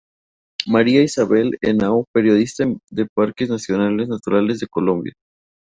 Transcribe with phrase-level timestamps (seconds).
[0.65, 5.13] María Isabel Henao, periodista de Parques Nacionales Naturales de Colombia.